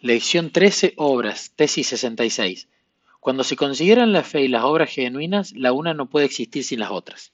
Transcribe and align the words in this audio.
Lección 0.00 0.52
13, 0.52 0.94
Obras, 0.94 1.50
tesis 1.56 1.88
66. 1.88 2.68
Cuando 3.18 3.42
se 3.42 3.56
consideran 3.56 4.12
la 4.12 4.22
fe 4.22 4.42
y 4.42 4.48
las 4.48 4.62
obras 4.62 4.90
genuinas, 4.90 5.50
la 5.56 5.72
una 5.72 5.92
no 5.92 6.08
puede 6.08 6.26
existir 6.26 6.62
sin 6.62 6.78
las 6.78 6.92
otras. 6.92 7.32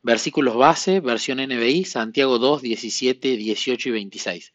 Versículos 0.00 0.54
base, 0.54 1.00
versión 1.00 1.38
NBI, 1.38 1.84
Santiago 1.84 2.38
2, 2.38 2.62
17, 2.62 3.36
18 3.36 3.88
y 3.88 3.92
26. 3.92 4.52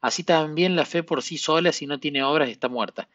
Así 0.00 0.24
también 0.24 0.74
la 0.74 0.86
fe 0.86 1.02
por 1.02 1.22
sí 1.22 1.36
sola, 1.36 1.70
si 1.70 1.86
no 1.86 2.00
tiene 2.00 2.22
obras, 2.22 2.48
está 2.48 2.70
muerta. 2.70 3.10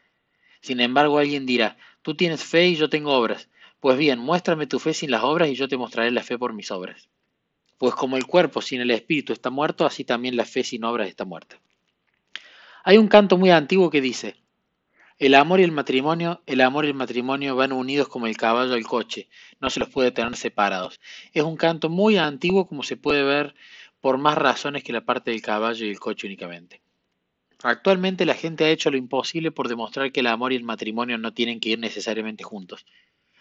Sin 0.60 0.78
embargo, 0.78 1.18
alguien 1.18 1.44
dirá, 1.44 1.76
tú 2.02 2.14
tienes 2.14 2.44
fe 2.44 2.68
y 2.68 2.76
yo 2.76 2.88
tengo 2.88 3.12
obras. 3.12 3.48
Pues 3.80 3.98
bien, 3.98 4.20
muéstrame 4.20 4.68
tu 4.68 4.78
fe 4.78 4.94
sin 4.94 5.10
las 5.10 5.24
obras 5.24 5.48
y 5.48 5.56
yo 5.56 5.66
te 5.66 5.76
mostraré 5.76 6.12
la 6.12 6.22
fe 6.22 6.38
por 6.38 6.52
mis 6.52 6.70
obras. 6.70 7.08
Pues 7.78 7.96
como 7.96 8.16
el 8.16 8.26
cuerpo 8.26 8.62
sin 8.62 8.80
el 8.80 8.92
espíritu 8.92 9.32
está 9.32 9.50
muerto, 9.50 9.84
así 9.84 10.04
también 10.04 10.36
la 10.36 10.44
fe 10.44 10.62
sin 10.62 10.84
obras 10.84 11.08
está 11.08 11.24
muerta. 11.24 11.58
Hay 12.84 12.98
un 12.98 13.08
canto 13.08 13.38
muy 13.38 13.50
antiguo 13.50 13.90
que 13.90 14.00
dice, 14.00 14.34
el 15.18 15.36
amor 15.36 15.60
y 15.60 15.62
el 15.62 15.70
matrimonio, 15.70 16.42
el 16.46 16.60
amor 16.60 16.84
y 16.84 16.88
el 16.88 16.94
matrimonio 16.94 17.54
van 17.54 17.72
unidos 17.72 18.08
como 18.08 18.26
el 18.26 18.36
caballo 18.36 18.74
al 18.74 18.82
coche, 18.82 19.28
no 19.60 19.70
se 19.70 19.78
los 19.78 19.88
puede 19.88 20.10
tener 20.10 20.34
separados. 20.36 21.00
Es 21.32 21.44
un 21.44 21.56
canto 21.56 21.88
muy 21.88 22.16
antiguo 22.16 22.66
como 22.66 22.82
se 22.82 22.96
puede 22.96 23.22
ver 23.22 23.54
por 24.00 24.18
más 24.18 24.36
razones 24.36 24.82
que 24.82 24.92
la 24.92 25.04
parte 25.04 25.30
del 25.30 25.42
caballo 25.42 25.86
y 25.86 25.90
el 25.90 26.00
coche 26.00 26.26
únicamente. 26.26 26.82
Actualmente 27.62 28.26
la 28.26 28.34
gente 28.34 28.64
ha 28.64 28.70
hecho 28.70 28.90
lo 28.90 28.96
imposible 28.96 29.52
por 29.52 29.68
demostrar 29.68 30.10
que 30.10 30.18
el 30.18 30.26
amor 30.26 30.52
y 30.52 30.56
el 30.56 30.64
matrimonio 30.64 31.18
no 31.18 31.32
tienen 31.32 31.60
que 31.60 31.68
ir 31.68 31.78
necesariamente 31.78 32.42
juntos. 32.42 32.84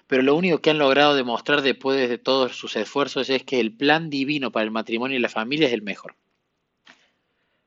Pero 0.05 0.21
lo 0.21 0.35
único 0.35 0.59
que 0.59 0.70
han 0.70 0.77
logrado 0.77 1.15
demostrar 1.15 1.63
después 1.63 2.07
de 2.07 2.17
todos 2.20 2.55
sus 2.55 2.76
esfuerzos 2.76 3.31
es 3.31 3.43
que 3.43 3.59
el 3.59 3.71
plan 3.71 4.12
divino 4.12 4.51
para 4.51 4.65
el 4.65 4.71
matrimonio 4.71 5.17
y 5.17 5.21
la 5.21 5.29
familia 5.29 5.67
es 5.67 5.73
el 5.73 5.81
mejor. 5.81 6.15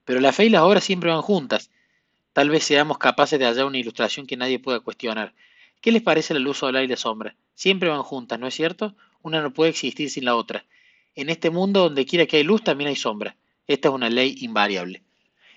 Pero 0.05 0.21
la 0.21 0.33
fe 0.33 0.45
y 0.45 0.51
las 0.51 0.63
obras 0.63 0.85
siempre 0.85 1.11
van 1.11 1.23
juntas. 1.23 1.71
Tal 2.35 2.51
vez 2.51 2.65
seamos 2.65 2.99
capaces 2.99 3.39
de 3.39 3.47
hallar 3.47 3.65
una 3.65 3.79
ilustración 3.79 4.27
que 4.27 4.37
nadie 4.37 4.59
pueda 4.59 4.81
cuestionar. 4.81 5.33
¿Qué 5.81 5.91
les 5.91 6.03
parece 6.03 6.35
la 6.35 6.41
luz 6.41 6.59
solar 6.59 6.85
y 6.85 6.89
la 6.89 6.97
sombra? 6.97 7.37
Siempre 7.55 7.89
van 7.89 8.03
juntas, 8.03 8.39
¿no 8.39 8.47
es 8.47 8.55
cierto? 8.55 8.95
Una 9.23 9.41
no 9.41 9.55
puede 9.55 9.71
existir 9.71 10.11
sin 10.11 10.27
la 10.27 10.37
otra. 10.37 10.67
En 11.15 11.31
este 11.31 11.49
mundo, 11.49 11.81
donde 11.85 12.05
quiera 12.05 12.27
que 12.27 12.37
hay 12.37 12.43
luz, 12.43 12.63
también 12.63 12.89
hay 12.89 12.97
sombra. 12.97 13.37
Esta 13.67 13.89
es 13.89 13.95
una 13.95 14.11
ley 14.11 14.35
invariable. 14.41 15.03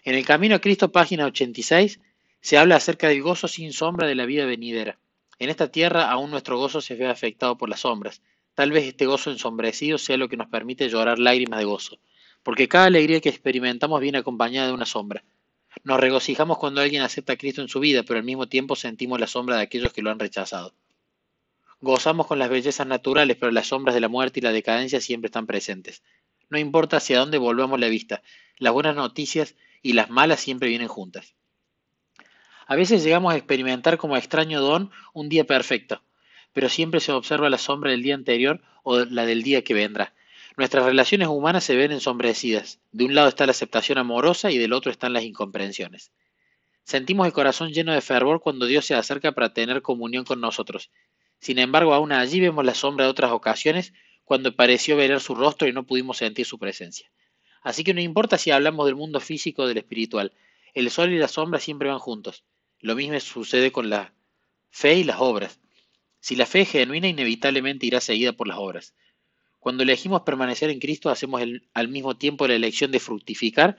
En 0.03 0.15
el 0.15 0.23
Camino 0.23 0.55
a 0.55 0.59
Cristo, 0.59 0.91
página 0.91 1.25
86, 1.25 1.99
se 2.39 2.57
habla 2.57 2.75
acerca 2.75 3.09
del 3.09 3.23
gozo 3.23 3.47
sin 3.47 3.73
sombra 3.73 4.07
de 4.07 4.15
la 4.15 4.25
vida 4.25 4.45
venidera. 4.45 4.97
En 5.39 5.49
esta 5.49 5.71
tierra 5.71 6.09
aún 6.09 6.31
nuestro 6.31 6.57
gozo 6.57 6.80
se 6.80 6.95
ve 6.95 7.07
afectado 7.07 7.57
por 7.57 7.69
las 7.69 7.81
sombras. 7.81 8.21
Tal 8.53 8.71
vez 8.71 8.85
este 8.85 9.05
gozo 9.05 9.31
ensombrecido 9.31 9.97
sea 9.97 10.15
lo 10.15 10.30
que 10.30 10.37
nos 10.37 10.47
permite 10.47 10.87
llorar 10.87 11.19
lágrimas 11.19 11.59
de 11.59 11.65
gozo 11.65 11.99
porque 12.47 12.69
cada 12.69 12.85
alegría 12.85 13.19
que 13.19 13.27
experimentamos 13.27 13.99
viene 13.99 14.19
acompañada 14.19 14.67
de 14.67 14.73
una 14.73 14.85
sombra. 14.85 15.21
Nos 15.88 16.02
regocijamos 16.02 16.57
cuando 16.57 16.81
alguien 16.81 17.02
acepta 17.02 17.31
a 17.31 17.38
Cristo 17.38 17.61
en 17.61 17.69
su 17.69 17.80
vida, 17.80 18.03
pero 18.03 18.19
al 18.19 18.25
mismo 18.25 18.49
tiempo 18.49 18.75
sentimos 18.75 19.21
la 19.21 19.25
sombra 19.25 19.55
de 19.55 19.61
aquellos 19.61 19.93
que 19.93 20.02
lo 20.02 20.11
han 20.11 20.19
rechazado. 20.19 20.75
Gozamos 21.80 22.27
con 22.27 22.39
las 22.39 22.49
bellezas 22.49 22.85
naturales, 22.85 23.38
pero 23.39 23.53
las 23.53 23.67
sombras 23.67 23.95
de 23.95 24.02
la 24.02 24.09
muerte 24.09 24.41
y 24.41 24.43
la 24.43 24.52
decadencia 24.52 24.99
siempre 24.99 25.27
están 25.27 25.47
presentes. 25.47 26.03
No 26.49 26.58
importa 26.58 26.97
hacia 26.97 27.19
dónde 27.19 27.38
volvamos 27.38 27.80
la 27.80 27.88
vista, 27.88 28.21
las 28.58 28.73
buenas 28.73 28.97
noticias 28.97 29.55
y 29.81 29.93
las 29.93 30.09
malas 30.09 30.41
siempre 30.41 30.67
vienen 30.67 30.89
juntas. 30.89 31.35
A 32.65 32.75
veces 32.75 33.02
llegamos 33.02 33.33
a 33.33 33.38
experimentar 33.38 33.97
como 33.97 34.17
extraño 34.17 34.59
don 34.59 34.91
un 35.13 35.30
día 35.30 35.45
perfecto, 35.45 36.03
pero 36.52 36.67
siempre 36.67 36.99
se 36.99 37.13
observa 37.13 37.49
la 37.49 37.58
sombra 37.58 37.91
del 37.91 38.03
día 38.03 38.15
anterior 38.15 38.61
o 38.83 39.05
la 39.05 39.25
del 39.25 39.41
día 39.41 39.63
que 39.63 39.73
vendrá. 39.73 40.13
Nuestras 40.58 40.86
relaciones 40.86 41.27
humanas 41.27 41.63
se 41.63 41.75
ven 41.75 41.91
ensombrecidas. 41.91 42.80
De 42.91 43.05
un 43.05 43.13
lado 43.13 43.27
está 43.27 43.45
la 43.45 43.52
aceptación 43.52 44.00
amorosa 44.00 44.50
y 44.50 44.58
del 44.58 44.73
otro 44.73 44.91
están 44.91 45.14
las 45.14 45.23
incomprensiones. 45.23 46.11
Sentimos 46.83 47.27
el 47.27 47.33
corazón 47.33 47.72
lleno 47.72 47.94
de 47.94 48.02
fervor 48.02 48.41
cuando 48.41 48.66
Dios 48.66 48.83
se 48.83 48.95
acerca 48.95 49.33
para 49.33 49.53
tener 49.53 49.83
comunión 49.83 50.25
con 50.25 50.41
nosotros. 50.41 50.89
Sin 51.39 51.59
embargo, 51.59 51.94
aún 51.94 52.11
allí 52.11 52.39
vemos 52.39 52.66
la 52.66 52.73
sombra 52.73 53.05
de 53.05 53.11
otras 53.11 53.31
ocasiones 53.31 53.93
cuando 54.26 54.55
pareció 54.55 54.98
ver 54.98 55.20
su 55.21 55.36
rostro 55.36 55.67
y 55.67 55.73
no 55.73 55.86
pudimos 55.86 56.17
sentir 56.17 56.48
su 56.48 56.58
presencia. 56.58 57.11
Así 57.61 57.83
que 57.83 57.93
no 57.93 58.02
importa 58.02 58.39
si 58.39 58.49
hablamos 58.49 58.87
del 58.87 58.95
mundo 58.95 59.20
físico 59.20 59.61
o 59.61 59.67
del 59.67 59.77
espiritual, 59.77 60.33
el 60.73 60.89
sol 60.89 61.14
y 61.14 61.20
la 61.20 61.27
sombra 61.27 61.60
siempre 61.60 61.89
van 61.89 61.99
juntos. 61.99 62.45
Lo 62.80 62.95
mismo 62.95 63.20
sucede 63.20 63.71
con 63.71 63.92
la 63.92 64.11
fe 64.71 64.95
y 64.95 65.04
las 65.04 65.17
obras. 65.20 65.60
Si 66.20 66.36
la 66.36 66.48
fe 66.48 66.61
es 66.61 66.71
genuina, 66.71 67.08
inevitablemente 67.08 67.86
irá 67.86 68.02
seguida 68.02 68.33
por 68.33 68.48
las 68.48 68.58
obras. 68.58 68.95
Cuando 69.59 69.83
elegimos 69.83 70.21
permanecer 70.21 70.69
en 70.69 70.79
Cristo, 70.79 71.09
hacemos 71.09 71.41
al 71.73 71.87
mismo 71.87 72.15
tiempo 72.15 72.47
la 72.47 72.55
elección 72.55 72.91
de 72.91 72.99
fructificar, 72.99 73.77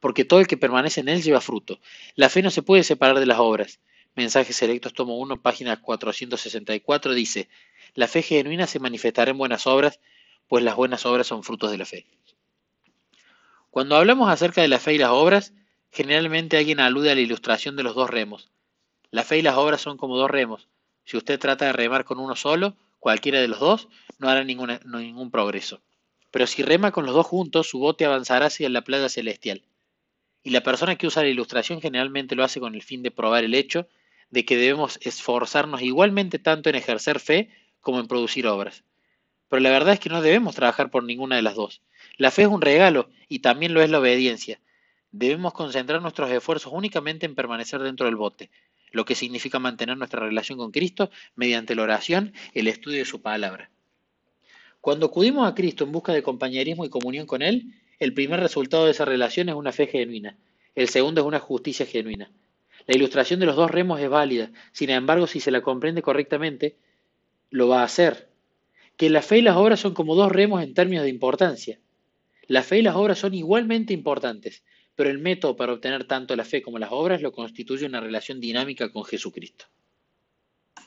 porque 0.00 0.24
todo 0.24 0.40
el 0.40 0.46
que 0.46 0.56
permanece 0.56 1.00
en 1.00 1.08
Él 1.08 1.22
lleva 1.22 1.40
fruto. 1.40 1.80
La 2.16 2.28
fe 2.28 2.42
no 2.42 2.50
se 2.50 2.62
puede 2.62 2.82
separar 2.82 3.20
de 3.20 3.26
las 3.26 3.38
obras. 3.38 3.80
Mensajes 4.14 4.56
Selectos, 4.56 4.92
tomo 4.92 5.16
1, 5.18 5.40
página 5.40 5.80
464, 5.80 7.14
dice, 7.14 7.48
la 7.94 8.08
fe 8.08 8.22
genuina 8.22 8.66
se 8.66 8.78
manifestará 8.78 9.30
en 9.30 9.38
buenas 9.38 9.66
obras, 9.66 10.00
pues 10.48 10.64
las 10.64 10.76
buenas 10.76 11.06
obras 11.06 11.26
son 11.26 11.42
frutos 11.42 11.70
de 11.70 11.78
la 11.78 11.86
fe. 11.86 12.06
Cuando 13.70 13.96
hablamos 13.96 14.28
acerca 14.28 14.60
de 14.60 14.68
la 14.68 14.78
fe 14.78 14.94
y 14.94 14.98
las 14.98 15.10
obras, 15.10 15.54
generalmente 15.90 16.58
alguien 16.58 16.80
alude 16.80 17.10
a 17.10 17.14
la 17.14 17.22
ilustración 17.22 17.74
de 17.76 17.82
los 17.82 17.94
dos 17.94 18.10
remos. 18.10 18.50
La 19.10 19.24
fe 19.24 19.38
y 19.38 19.42
las 19.42 19.56
obras 19.56 19.80
son 19.80 19.96
como 19.96 20.16
dos 20.16 20.30
remos. 20.30 20.68
Si 21.04 21.16
usted 21.16 21.38
trata 21.38 21.66
de 21.66 21.72
remar 21.72 22.04
con 22.04 22.18
uno 22.18 22.36
solo, 22.36 22.76
cualquiera 22.98 23.40
de 23.40 23.48
los 23.48 23.60
dos, 23.60 23.88
no 24.22 24.30
hará 24.30 24.44
ningún 24.44 25.30
progreso. 25.30 25.82
Pero 26.30 26.46
si 26.46 26.62
rema 26.62 26.92
con 26.92 27.04
los 27.04 27.14
dos 27.14 27.26
juntos, 27.26 27.68
su 27.68 27.78
bote 27.78 28.06
avanzará 28.06 28.46
hacia 28.46 28.70
la 28.70 28.82
playa 28.82 29.10
celestial. 29.10 29.62
Y 30.42 30.50
la 30.50 30.62
persona 30.62 30.96
que 30.96 31.06
usa 31.06 31.22
la 31.22 31.28
ilustración 31.28 31.80
generalmente 31.82 32.34
lo 32.34 32.42
hace 32.42 32.58
con 32.58 32.74
el 32.74 32.82
fin 32.82 33.02
de 33.02 33.10
probar 33.10 33.44
el 33.44 33.54
hecho 33.54 33.86
de 34.30 34.44
que 34.46 34.56
debemos 34.56 34.98
esforzarnos 35.02 35.82
igualmente 35.82 36.38
tanto 36.38 36.70
en 36.70 36.76
ejercer 36.76 37.20
fe 37.20 37.50
como 37.80 38.00
en 38.00 38.08
producir 38.08 38.46
obras. 38.46 38.82
Pero 39.48 39.60
la 39.60 39.70
verdad 39.70 39.92
es 39.92 40.00
que 40.00 40.08
no 40.08 40.22
debemos 40.22 40.54
trabajar 40.54 40.90
por 40.90 41.04
ninguna 41.04 41.36
de 41.36 41.42
las 41.42 41.54
dos. 41.54 41.82
La 42.16 42.30
fe 42.30 42.42
es 42.42 42.48
un 42.48 42.62
regalo 42.62 43.10
y 43.28 43.40
también 43.40 43.74
lo 43.74 43.82
es 43.82 43.90
la 43.90 43.98
obediencia. 43.98 44.58
Debemos 45.10 45.52
concentrar 45.52 46.00
nuestros 46.00 46.30
esfuerzos 46.30 46.72
únicamente 46.72 47.26
en 47.26 47.34
permanecer 47.34 47.82
dentro 47.82 48.06
del 48.06 48.16
bote, 48.16 48.50
lo 48.92 49.04
que 49.04 49.14
significa 49.14 49.58
mantener 49.58 49.98
nuestra 49.98 50.20
relación 50.20 50.56
con 50.56 50.70
Cristo 50.72 51.10
mediante 51.34 51.74
la 51.74 51.82
oración, 51.82 52.32
el 52.54 52.68
estudio 52.68 53.00
de 53.00 53.04
su 53.04 53.20
palabra. 53.20 53.71
Cuando 54.82 55.06
acudimos 55.06 55.48
a 55.48 55.54
Cristo 55.54 55.84
en 55.84 55.92
busca 55.92 56.12
de 56.12 56.24
compañerismo 56.24 56.84
y 56.84 56.88
comunión 56.88 57.24
con 57.24 57.40
Él, 57.40 57.72
el 58.00 58.14
primer 58.14 58.40
resultado 58.40 58.84
de 58.84 58.90
esa 58.90 59.04
relación 59.04 59.48
es 59.48 59.54
una 59.54 59.70
fe 59.70 59.86
genuina, 59.86 60.36
el 60.74 60.88
segundo 60.88 61.20
es 61.20 61.26
una 61.28 61.38
justicia 61.38 61.86
genuina. 61.86 62.32
La 62.88 62.96
ilustración 62.96 63.38
de 63.38 63.46
los 63.46 63.54
dos 63.54 63.70
remos 63.70 64.00
es 64.00 64.10
válida, 64.10 64.50
sin 64.72 64.90
embargo, 64.90 65.28
si 65.28 65.38
se 65.38 65.52
la 65.52 65.60
comprende 65.60 66.02
correctamente, 66.02 66.74
lo 67.50 67.68
va 67.68 67.82
a 67.82 67.84
hacer. 67.84 68.28
Que 68.96 69.08
la 69.08 69.22
fe 69.22 69.38
y 69.38 69.42
las 69.42 69.56
obras 69.56 69.78
son 69.78 69.94
como 69.94 70.16
dos 70.16 70.32
remos 70.32 70.60
en 70.64 70.74
términos 70.74 71.04
de 71.04 71.10
importancia. 71.10 71.78
La 72.48 72.64
fe 72.64 72.80
y 72.80 72.82
las 72.82 72.96
obras 72.96 73.20
son 73.20 73.34
igualmente 73.34 73.92
importantes, 73.92 74.64
pero 74.96 75.10
el 75.10 75.20
método 75.20 75.54
para 75.54 75.74
obtener 75.74 76.08
tanto 76.08 76.34
la 76.34 76.44
fe 76.44 76.60
como 76.60 76.80
las 76.80 76.90
obras 76.90 77.22
lo 77.22 77.30
constituye 77.30 77.86
una 77.86 78.00
relación 78.00 78.40
dinámica 78.40 78.90
con 78.90 79.04
Jesucristo. 79.04 79.66